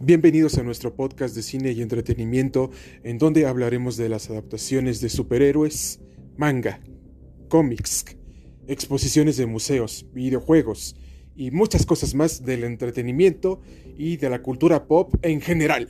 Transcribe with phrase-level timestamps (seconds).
[0.00, 2.70] Bienvenidos a nuestro podcast de cine y entretenimiento
[3.02, 6.00] en donde hablaremos de las adaptaciones de superhéroes,
[6.36, 6.80] manga,
[7.48, 8.04] cómics,
[8.68, 10.96] exposiciones de museos, videojuegos
[11.34, 13.62] y muchas cosas más del entretenimiento
[13.96, 15.88] y de la cultura pop en general.